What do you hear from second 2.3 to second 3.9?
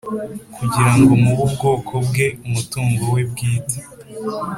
umutungo we bwite.